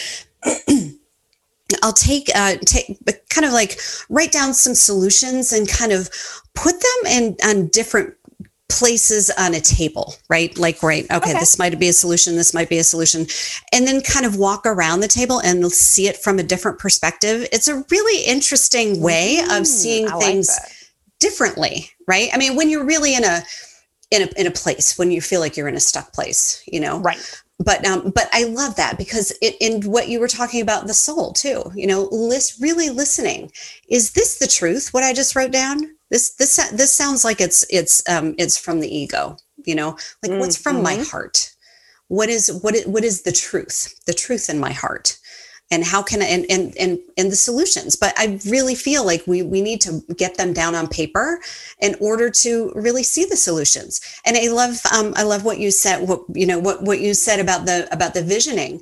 [1.83, 2.97] I'll take uh take
[3.29, 6.09] kind of like write down some solutions and kind of
[6.55, 8.15] put them in on different
[8.69, 10.57] places on a table, right?
[10.57, 13.25] Like, right, okay, okay, this might be a solution, this might be a solution,
[13.71, 17.47] and then kind of walk around the table and see it from a different perspective.
[17.51, 20.71] It's a really interesting way mm, of seeing I things like
[21.19, 22.29] differently, right?
[22.33, 23.41] I mean, when you're really in a
[24.11, 26.79] in a in a place when you feel like you're in a stuck place, you
[26.79, 27.41] know, right?
[27.59, 30.93] But um, but I love that because it in what you were talking about the
[30.93, 33.51] soul too, you know, list really listening.
[33.89, 34.93] Is this the truth?
[34.93, 35.96] What I just wrote down?
[36.09, 39.97] This this this sounds like it's it's um it's from the ego you know?
[40.23, 40.39] Like mm-hmm.
[40.39, 41.03] what's from my mm-hmm.
[41.03, 41.53] heart?
[42.07, 43.93] What is what is, what is the truth?
[44.05, 45.17] The truth in my heart.
[45.69, 47.97] And how can I, and, and and and the solutions.
[47.97, 51.41] But i really feel like we we need to get them down on paper
[51.81, 53.99] in order to really see the solutions.
[54.25, 57.13] And i love um i love what you said what you know what what you
[57.13, 58.81] said about the about the visioning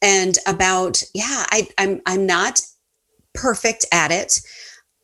[0.00, 2.62] and about yeah i i'm i'm not
[3.34, 4.40] perfect at it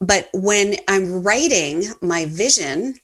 [0.00, 2.94] but when I'm writing my vision,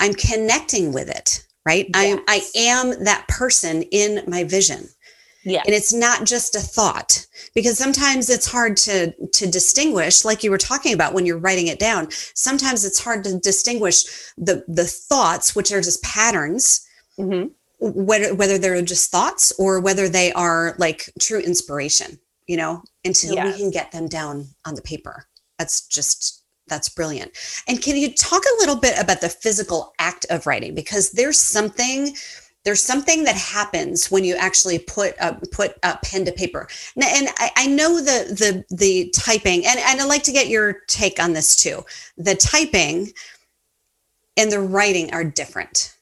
[0.00, 1.86] I'm connecting with it, right?
[1.94, 2.20] Yes.
[2.28, 4.88] I, I am that person in my vision.
[5.44, 5.62] Yeah.
[5.66, 10.50] And it's not just a thought because sometimes it's hard to to distinguish like you
[10.50, 12.08] were talking about when you're writing it down.
[12.10, 14.04] Sometimes it's hard to distinguish
[14.36, 16.86] the the thoughts which are just patterns.
[17.18, 17.48] Mm-hmm.
[17.80, 23.34] Whether whether they're just thoughts or whether they are like true inspiration, you know, until
[23.34, 23.52] yes.
[23.52, 25.26] we can get them down on the paper.
[25.58, 26.41] That's just
[26.72, 27.32] that's brilliant.
[27.68, 30.74] And can you talk a little bit about the physical act of writing?
[30.74, 32.14] Because there's something
[32.64, 36.68] there's something that happens when you actually put a, put a pen to paper.
[36.96, 40.74] And I, I know the the the typing, and, and I'd like to get your
[40.86, 41.84] take on this too.
[42.16, 43.12] The typing
[44.36, 45.96] and the writing are different.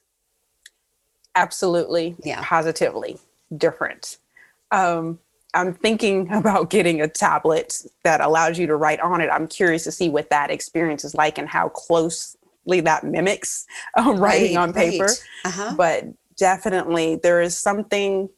[1.35, 3.17] Absolutely, yeah, positively
[3.57, 4.17] different.
[4.71, 5.19] Um,
[5.53, 9.29] I'm thinking about getting a tablet that allows you to write on it.
[9.31, 13.65] I'm curious to see what that experience is like and how closely that mimics
[13.97, 15.05] uh, writing right, on paper.
[15.05, 15.23] Right.
[15.45, 15.73] Uh-huh.
[15.77, 16.05] But
[16.37, 18.29] definitely, there is something.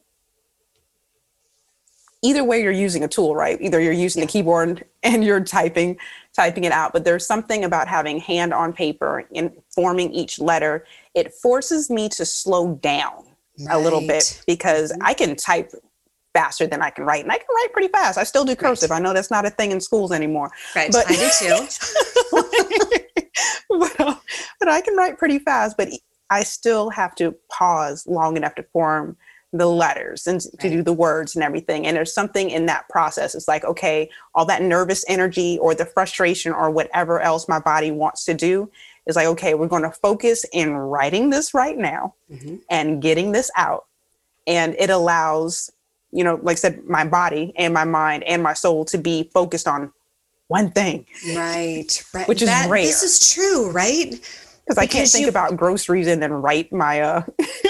[2.26, 3.62] Either way, you're using a tool, right?
[3.62, 4.28] Either you're using yeah.
[4.28, 5.98] the keyboard and you're typing,
[6.34, 6.94] typing it out.
[6.94, 10.86] But there's something about having hand on paper and forming each letter.
[11.14, 13.26] It forces me to slow down
[13.60, 13.76] right.
[13.76, 15.04] a little bit because mm-hmm.
[15.04, 15.74] I can type
[16.34, 17.24] faster than I can write.
[17.24, 18.18] And I can write pretty fast.
[18.18, 18.90] I still do cursive.
[18.90, 18.98] Right.
[18.98, 20.52] I know that's not a thing in schools anymore.
[20.76, 20.92] Right.
[20.92, 21.68] But I do too.
[23.80, 24.16] but, uh,
[24.60, 25.90] but I can write pretty fast, but
[26.30, 29.18] I still have to pause long enough to form
[29.54, 30.60] the letters and right.
[30.62, 31.86] to do the words and everything.
[31.86, 33.36] And there's something in that process.
[33.36, 37.92] It's like, okay, all that nervous energy or the frustration or whatever else my body
[37.92, 38.72] wants to do
[39.06, 42.56] is like, okay, we're going to focus in writing this right now mm-hmm.
[42.70, 43.86] and getting this out.
[44.48, 45.70] And it allows
[46.14, 49.30] you know, like I said, my body and my mind and my soul to be
[49.34, 49.92] focused on
[50.48, 51.06] one thing.
[51.36, 52.04] Right.
[52.14, 52.28] Right.
[52.28, 52.84] Which is that, rare.
[52.84, 54.12] This is true, right?
[54.12, 57.24] Because I can't think you, about groceries and then write my uh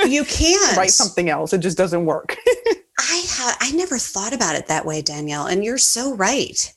[0.05, 1.53] you can't write something else.
[1.53, 2.35] It just doesn't work.
[2.99, 6.73] I ha- I never thought about it that way, Danielle, and you're so right.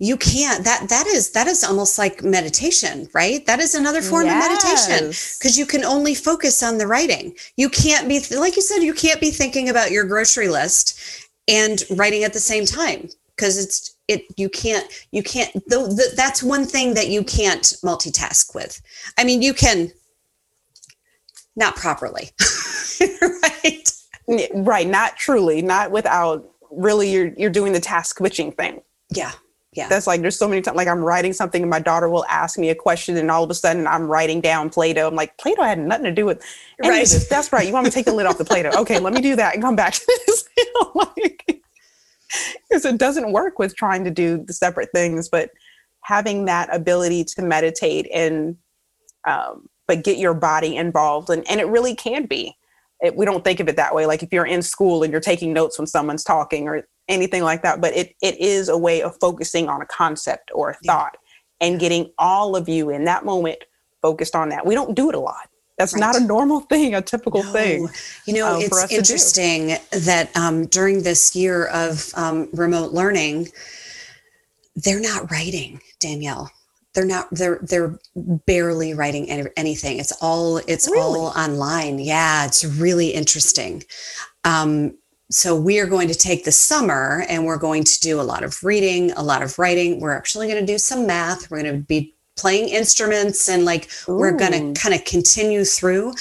[0.00, 3.46] You can't that that is that is almost like meditation, right?
[3.46, 4.34] That is another form yes.
[4.34, 7.36] of meditation because you can only focus on the writing.
[7.56, 10.98] You can't be like you said you can't be thinking about your grocery list
[11.46, 16.42] and writing at the same time because it's it you can't you can't though that's
[16.42, 18.80] one thing that you can't multitask with
[19.18, 19.90] i mean you can
[21.56, 22.30] not properly
[23.42, 23.92] right
[24.54, 28.80] right not truly not without really you're you're doing the task switching thing
[29.10, 29.32] yeah
[29.74, 29.88] Yeah.
[29.88, 32.58] That's like there's so many times like I'm writing something and my daughter will ask
[32.58, 35.08] me a question and all of a sudden I'm writing down Play-Doh.
[35.08, 36.42] I'm like, Play-Doh had nothing to do with
[36.82, 37.00] any Right.
[37.00, 37.28] this.
[37.28, 37.66] That's right.
[37.66, 38.70] You want me to take the lid off the Play-Doh?
[38.84, 40.44] Okay, let me do that and come back to this.
[40.56, 41.62] You know, like,
[42.68, 45.50] because it doesn't work with trying to do the separate things, but
[46.02, 48.56] having that ability to meditate and
[49.26, 52.56] um, but get your body involved and, and it really can be.
[53.00, 54.06] It, we don't think of it that way.
[54.06, 57.62] Like if you're in school and you're taking notes when someone's talking or anything like
[57.62, 60.92] that, but it, it is a way of focusing on a concept or a Yeah.
[60.92, 61.16] thought
[61.60, 63.58] and getting all of you in that moment
[64.02, 64.66] focused on that.
[64.66, 65.48] We don't do it a lot.
[65.78, 67.52] That's not a normal thing, a typical No.
[67.52, 67.88] thing.
[68.26, 73.48] You know, um, it's interesting that um, during this year of um, remote learning,
[74.76, 76.50] they're not writing, Danielle.
[76.94, 77.26] They're not.
[77.32, 79.98] They're they're barely writing any, anything.
[79.98, 81.18] It's all it's Really?
[81.18, 81.98] all online.
[81.98, 83.82] Yeah, it's really interesting.
[84.44, 84.96] Um,
[85.34, 88.44] so we are going to take the summer and we're going to do a lot
[88.44, 90.00] of reading, a lot of writing.
[90.00, 91.50] We're actually going to do some math.
[91.50, 96.14] We're going to be playing instruments and like we're going to kind of continue through.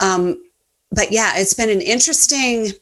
[0.00, 0.42] Um,
[0.90, 2.72] but yeah, it's been an interesting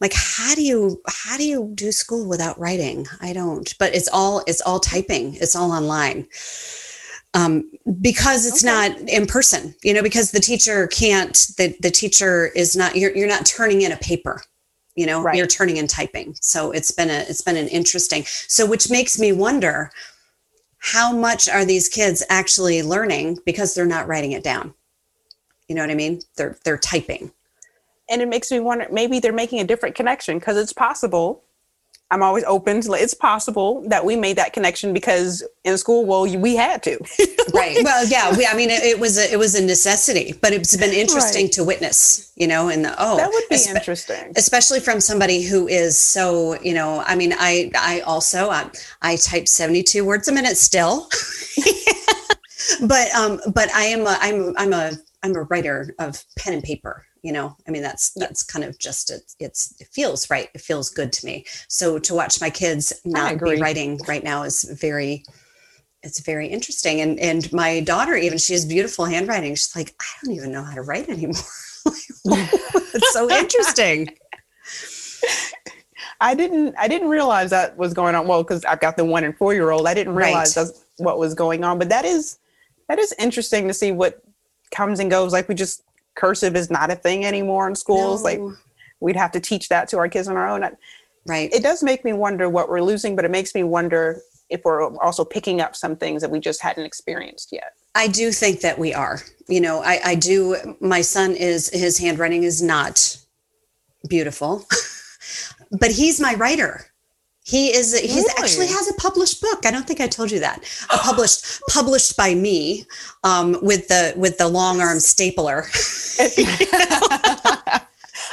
[0.00, 3.06] like how do you how do you do school without writing?
[3.22, 3.72] I don't.
[3.78, 5.34] But it's all it's all typing.
[5.36, 6.26] It's all online.
[7.32, 8.72] Um, because it's Okay.
[8.74, 13.16] not in person, you know, because the teacher can't the, the teacher is not you're
[13.16, 14.42] you're not turning in a paper
[15.00, 15.36] you know Right.
[15.36, 16.36] you're turning and typing.
[16.40, 19.90] So it's been a it's been an interesting so which makes me wonder
[20.94, 24.74] how much are these kids actually learning because they're not writing it down?
[25.68, 26.20] You know what i mean?
[26.36, 27.32] They're they're typing.
[28.10, 31.44] And it makes me wonder maybe they're making a different connection because it's possible
[32.10, 36.22] i'm always open to it's possible that we made that connection because in school well
[36.38, 36.98] we had to.
[37.52, 37.78] Right.
[37.82, 40.76] Well yeah we, i mean it, it was a it was a necessity but it's
[40.76, 41.52] been interesting Right.
[41.52, 44.32] to witness you know and the, oh that would be espe- interesting.
[44.36, 48.70] especially from somebody who is so you know i mean i i also i,
[49.02, 51.08] I type 72 words a minute still.
[52.82, 54.92] But um but i am a i'm i'm a
[55.22, 58.78] i'm a writer of pen and paper you know i mean that's that's kind of
[58.78, 61.44] just it, it's it feels right it feels good to me.
[61.68, 65.24] So to watch my kids not be writing right now is very
[66.02, 67.00] it's very interesting.
[67.02, 69.54] And and my daughter even she has beautiful handwriting.
[69.54, 71.34] She's like i don't even know how to write anymore.
[72.94, 74.08] It's so interesting.
[76.20, 78.26] I didn't i didn't realize that was going on.
[78.26, 80.26] Well because i've got the one and four year old i didn't Right.
[80.26, 81.78] realize that's what was going on.
[81.78, 82.38] But that is
[82.88, 84.22] that is interesting to see what
[84.70, 85.32] comes and goes.
[85.32, 85.82] Like we just
[86.20, 88.40] cursive is not a thing anymore in schools like
[89.00, 90.62] we'd have to teach that to our kids on our own
[91.26, 94.62] right it does make me wonder what we're losing, but it makes me wonder if
[94.64, 97.74] we're also picking up some things that we just hadn't experienced yet.
[97.94, 99.20] I do think that we are.
[99.48, 100.76] You know, I, I do.
[100.80, 103.16] My son is his handwriting is not
[104.08, 104.66] beautiful,
[105.70, 106.86] but he's my writer.
[107.50, 107.98] He is.
[107.98, 108.30] He's Really?
[108.38, 109.66] actually has a published book.
[109.66, 110.62] I don't think I told you that.
[110.94, 112.86] A published published by me
[113.24, 115.66] um, with the with the long arm stapler.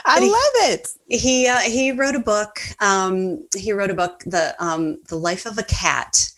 [0.06, 0.88] I he- love it.
[1.08, 2.60] he uh, he wrote a book.
[2.80, 6.30] Um, he wrote a book, the um, the life of a cat,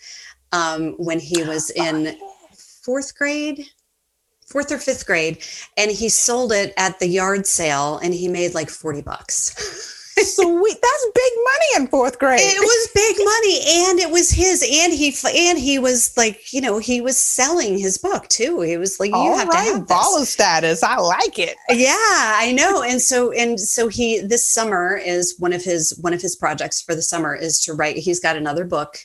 [0.54, 2.16] um, when he was in
[2.84, 3.66] fourth grade,
[4.48, 5.44] fourth or fifth grade,
[5.76, 9.96] and he sold it at the yard sale, and he made like forty bucks.
[10.36, 10.78] Sweet.
[10.82, 12.40] That's big money in fourth grade.
[12.42, 15.14] it was big money, and it was his, and he
[15.50, 18.62] and he was like, you know, he was selling his book too.
[18.62, 19.98] He was like, you All have to have this.
[19.98, 20.84] baller status.
[20.84, 21.56] I like it.
[21.70, 21.96] yeah
[22.42, 26.22] i know and so and so he this summer is one of his one of
[26.22, 28.98] his projects for the summer is to write he's got another book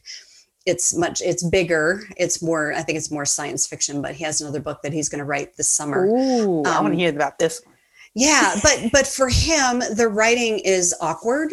[0.66, 4.40] it's much it's bigger it's more i think it's more science fiction but he has
[4.40, 7.10] another book that he's going to write this summer Ooh, I want Um, to hear
[7.10, 7.60] about this.
[7.64, 7.73] one.
[8.14, 11.52] Yeah but but for him the writing is awkward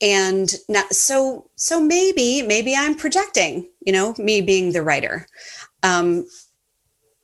[0.00, 5.26] and not so so maybe maybe i'm projecting you know me being the writer.
[5.82, 6.26] Um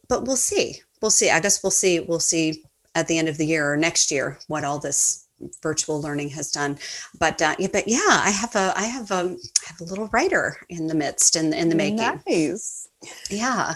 [0.09, 0.81] but we'll see.
[1.01, 1.31] We'll see.
[1.31, 2.63] I guess we'll see we'll see
[2.95, 5.27] at the end of the year or next year what all this
[5.63, 6.79] virtual learning has done.
[7.19, 10.09] But uh, yeah, but yeah i have a i have a I have a little
[10.09, 12.21] writer in the midst in, in the making.
[12.27, 12.89] Nice.
[13.31, 13.75] yeah.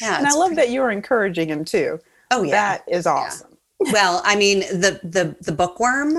[0.00, 1.98] Yeah And I love pretty- that you're encouraging him too.
[2.30, 2.52] oh yeah.
[2.52, 3.49] That is awesome.
[3.92, 6.16] Well i mean the the the bookworm.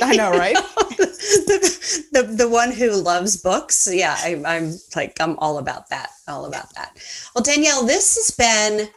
[0.00, 0.54] I know, right?
[0.54, 3.88] the, the the one who loves books.
[3.92, 6.96] Yeah I, i'm like i'm all about that all about that.
[7.34, 8.88] Well danielle this has been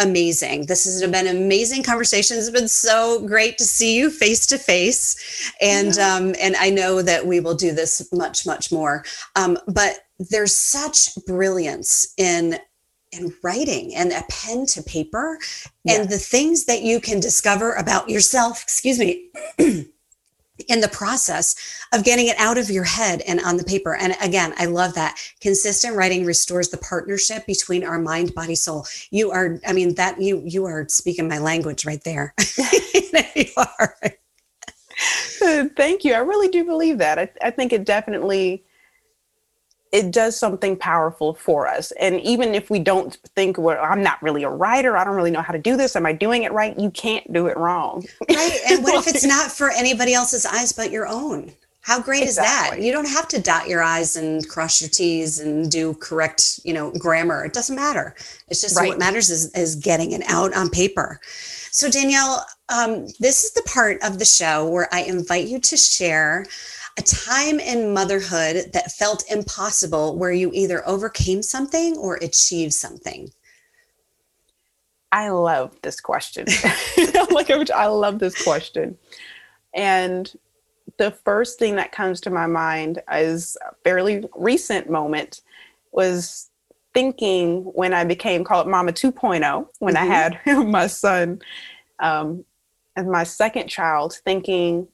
[0.00, 0.66] amazing.
[0.66, 4.58] This has been an amazing conversation it's been so great to see you face to
[4.58, 5.52] face.
[5.60, 6.14] And Yeah.
[6.14, 9.04] um and i know that we will do this much much more.
[9.36, 12.58] Um but there's such brilliance in
[13.16, 15.38] in writing and a pen to paper
[15.86, 19.28] and the things that you can discover about yourself excuse me
[20.68, 21.56] in the process
[21.92, 23.96] of getting it out of your head and on the paper.
[23.96, 28.86] And again, I love that consistent writing restores the partnership between our mind, body, soul.
[29.10, 32.34] You are, I mean, that you you are speaking my language right there.
[33.34, 33.96] you are.
[35.76, 36.14] Thank you.
[36.14, 37.18] I really do believe that.
[37.18, 38.64] I, I think it definitely
[39.94, 41.92] it does something powerful for us.
[41.92, 45.30] And even if we don't think, well, I'm not really a writer, I don't really
[45.30, 45.94] know how to do this.
[45.94, 46.76] Am I doing it right?
[46.76, 48.04] You can't do it wrong.
[48.28, 48.58] Right.
[48.68, 51.52] And what if it's not for anybody else's eyes but your own?
[51.82, 52.78] How great exactly.
[52.78, 52.84] is that?
[52.84, 56.72] You don't have to dot your I's and cross your T's and do correct, you
[56.72, 57.44] know, grammar.
[57.44, 58.16] It doesn't matter.
[58.48, 58.88] It's just right.
[58.88, 61.20] what matters is, is getting it out on paper.
[61.70, 65.76] So Danielle, um, this is the part of the show where I invite you to
[65.76, 66.46] share
[66.98, 73.30] a time in motherhood that felt impossible where you either overcame something or achieved something?
[75.10, 76.46] I love this question.
[77.30, 78.96] like I love this question.
[79.72, 80.32] And
[80.98, 85.40] the first thing that comes to my mind is a fairly recent moment
[85.92, 86.50] was
[86.92, 90.02] thinking when I became called Mama 2.0, when mm-hmm.
[90.02, 91.40] I had my son
[91.98, 92.44] um,
[92.96, 94.86] and my second child, thinking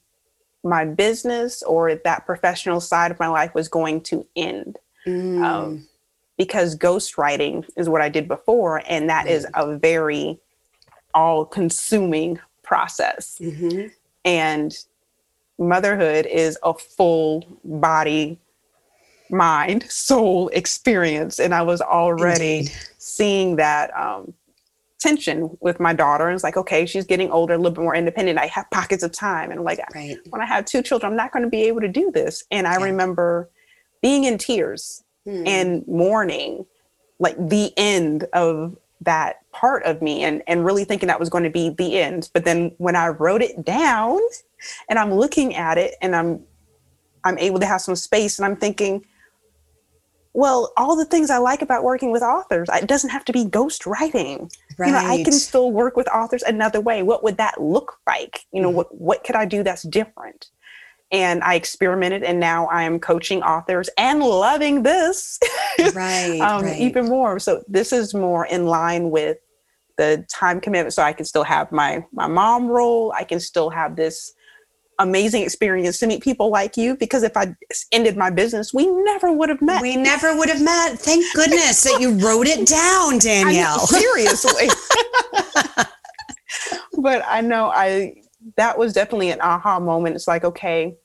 [0.63, 4.79] my business or that professional side of my life was going to end.
[5.07, 5.43] Mm.
[5.43, 5.87] Um,
[6.37, 9.31] because ghostwriting is what I did before, and that mm.
[9.31, 10.39] is a very
[11.15, 13.39] all consuming process.
[13.41, 13.89] Mm-hmm.
[14.25, 14.77] And
[15.59, 18.39] motherhood is a full body,
[19.29, 21.39] mind, soul experience.
[21.39, 22.73] And I was already Indeed.
[22.99, 24.33] seeing that um,
[25.01, 26.29] tension with my daughter.
[26.29, 28.39] And it's like, okay, she's getting older, a little bit more independent.
[28.39, 29.51] I have pockets of time.
[29.51, 30.19] And like, right.
[30.29, 32.45] when I have two children, I'm not going to be able to do this.
[32.51, 32.85] And I yeah.
[32.85, 33.51] remember
[34.03, 35.47] being in tears hmm.
[35.47, 36.67] and mourning,
[37.19, 41.45] like the end of that part of me and, and really thinking that was going
[41.45, 42.31] to be the end.
[42.35, 44.21] But then when I wrote it down
[44.89, 46.45] and I'm looking at it and I'm
[47.23, 49.05] I'm able to have some space and I'm thinking,
[50.33, 53.45] well, all the things I like about working with authors, it doesn't have to be
[53.45, 54.51] ghost writing.
[54.79, 54.87] Right.
[54.89, 57.03] You know, I can still work with authors another way.
[57.03, 58.45] What would that look like?
[58.53, 58.77] You know, mm-hmm.
[58.77, 60.51] what what could I do that's different?
[61.13, 65.41] And I experimented, and now I am coaching authors and loving this,
[65.93, 66.81] right, um, right?
[66.81, 67.41] Even more.
[67.41, 69.39] So this is more in line with
[69.99, 70.95] the time commitment.
[70.95, 73.13] So I can still have my my mom role.
[73.17, 74.33] I can still have this
[75.01, 77.57] amazing experience to meet people like you because if I
[77.91, 79.83] ended my business, we never would have met.
[79.83, 80.99] We never would have met.
[80.99, 83.81] Thank goodness that you wrote it down, Danielle.
[83.81, 84.69] I seriously.
[86.99, 88.15] but I know I
[88.57, 90.17] that was definitely an aha moment.
[90.17, 90.97] It's like, okay,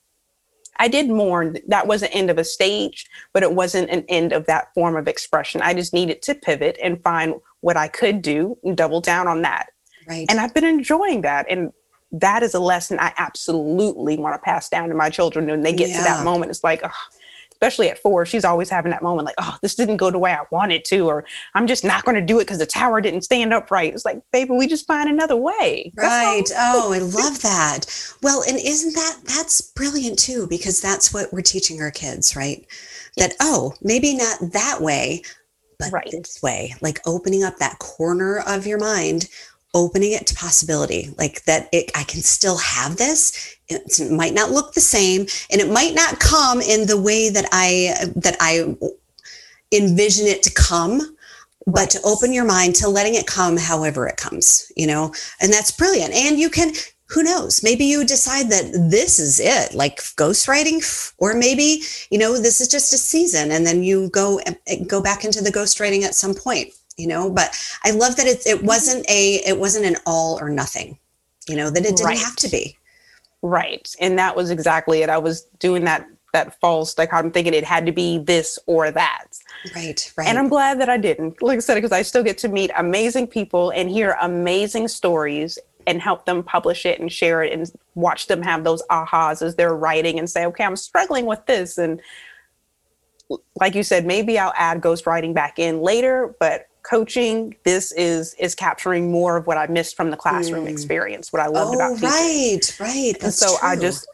[0.78, 1.58] I did mourn.
[1.68, 4.98] That was the end of a stage, but it wasn't an end of that form
[4.98, 5.62] of expression.
[5.62, 9.42] I just needed to pivot and find what I could do and double down on
[9.44, 9.68] that.
[10.08, 10.26] Right.
[10.30, 11.46] And I've been enjoying that.
[11.50, 11.72] And
[12.20, 15.48] that is a lesson I absolutely want to pass down to my children.
[15.48, 15.98] When they get yeah.
[15.98, 16.90] to that moment, it's like, oh,
[17.52, 20.32] especially at four, she's always having that moment like, oh, this didn't go the way
[20.34, 23.22] I wanted to, or I'm just not going to do it because the tower didn't
[23.22, 23.94] stand up right.
[23.94, 25.92] It's like, baby, we just find another way.
[25.96, 26.44] Right.
[26.56, 27.86] oh, I love that.
[28.22, 32.66] Well, and isn't that that's brilliant too, because that's what we're teaching our kids, right?
[33.18, 35.22] That, oh, maybe not that way,
[35.80, 36.10] but right.
[36.12, 39.28] this way, like opening up that corner of your mind
[39.76, 43.56] opening it to possibility like that it, i can still have this.
[43.68, 45.22] It might not look the same
[45.52, 48.76] and it might not come in the way that i that i
[49.72, 51.16] envision it to come
[51.68, 51.90] but right.
[51.90, 55.14] to open your mind to letting it come however it comes you know?
[55.42, 56.14] And that's brilliant.
[56.14, 56.74] And you can
[57.08, 57.62] who knows?
[57.62, 62.68] Maybe you decide that this is it like ghostwriting or maybe you know this is
[62.68, 64.40] just a season and then you go
[64.88, 68.46] go back into the ghostwriting at some point you know but i love that it,
[68.46, 68.66] it mm-hmm.
[68.66, 70.98] wasn't a it wasn't an all or nothing
[71.48, 72.18] you know that it didn't right.
[72.18, 72.78] have to be.
[73.42, 73.94] Right.
[74.00, 75.10] And that was exactly it.
[75.10, 78.92] I was doing that that false like i'm thinking it had to be this or
[78.92, 79.28] that.
[79.74, 81.42] Right right and i'm glad that i didn't.
[81.42, 85.58] Like i said because i still get to meet amazing people and hear amazing stories
[85.88, 89.56] and help them publish it and share it and watch them have those ahas as
[89.56, 91.78] they're writing and say okay i'm struggling with this.
[91.78, 92.02] And
[93.62, 98.54] like you said maybe i'll add ghostwriting back in later but coaching this is is
[98.54, 100.70] capturing more of what i missed from the classroom mm.
[100.70, 102.10] experience what i loved oh, about teaching.
[102.10, 103.68] right right That's and so true.
[103.68, 104.08] i just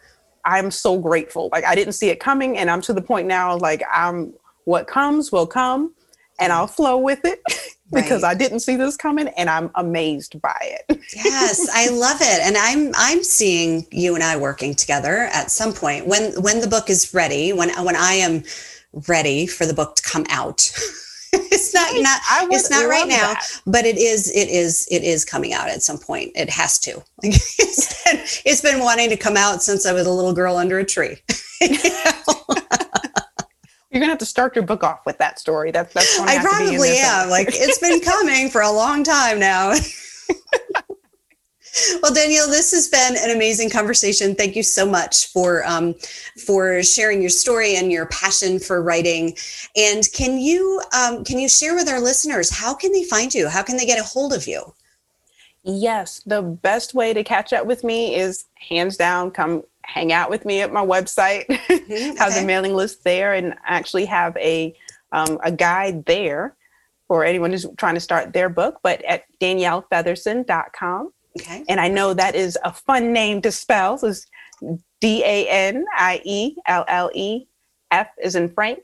[0.46, 3.58] i'm so grateful like i didn't see it coming and i'm to the point now
[3.58, 5.94] like i'm what comes will come
[6.40, 7.42] and i'll flow with it
[7.94, 8.32] because right.
[8.32, 12.56] i didn't see this coming and i'm amazed by it yes i love it and
[12.58, 16.90] i'm i'm seeing you and i working together at some point when when the book
[16.90, 18.44] is ready when when i am
[19.08, 20.72] ready for the book to come out
[21.34, 22.20] it's not not
[22.52, 23.62] it's not right now, that.
[23.66, 26.32] but it is it is it is coming out at some point.
[26.36, 27.02] It has to.
[27.24, 30.80] it's, been, it's been wanting to come out since I was a little girl under
[30.80, 31.18] a tree.
[33.92, 35.72] You're gonna have to start your book off with that story.
[35.72, 36.20] That's that's.
[36.20, 37.30] I probably am.
[37.30, 39.74] like it's been coming for a long time now.
[42.02, 44.36] well, Danielle, this has been an amazing conversation.
[44.36, 45.96] Thank you so much for um,
[46.46, 49.36] for sharing your story and your passion for writing.
[49.76, 53.48] And can you um, can you share with our listeners how can they find you?
[53.48, 54.74] How can they get a hold of you?
[55.64, 60.30] Yes, the best way to catch up with me is hands down come hang out
[60.30, 61.46] with me at my website.
[61.92, 64.74] Mm-hmm, have the mailing list there, and actually have a
[65.12, 66.56] um, a guide there
[67.08, 68.80] for anyone who's trying to start their book.
[68.82, 71.12] But at daniellefeatherson.com.
[71.40, 71.64] Okay.
[71.70, 73.98] And I know that is a fun name to spell.
[73.98, 74.26] So it's
[75.00, 77.48] D A N I E L L E
[77.92, 78.84] F is in Frank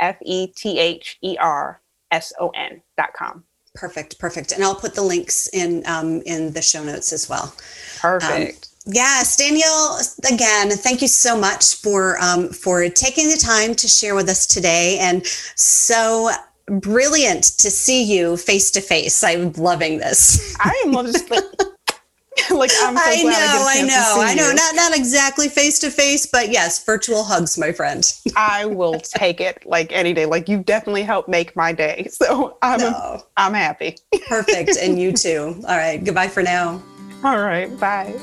[0.00, 1.80] F E T H E R
[2.10, 3.44] S O N dot com.
[3.74, 4.52] Perfect, perfect.
[4.52, 7.54] And I'll put the links in um, in the show notes as well.
[8.00, 8.56] Perfect.
[8.56, 9.98] Um, Yes, Danielle.
[10.32, 14.46] Again, thank you so much for um, for taking the time to share with us
[14.46, 16.30] today, and so
[16.68, 19.24] brilliant to see you face to face.
[19.24, 20.56] I'm loving this.
[20.60, 21.28] I am just
[22.50, 24.48] like, I'm so I know, I, I know, I know.
[24.48, 24.54] You.
[24.54, 28.10] Not not exactly face to face, but yes, virtual hugs, my friend.
[28.36, 30.26] I will take it like any day.
[30.26, 33.22] Like you definitely helped make my day, so I'm no.
[33.36, 33.96] I'm happy.
[34.28, 35.60] Perfect, and you too.
[35.66, 36.82] All right, goodbye for now.
[37.24, 38.14] All right, bye.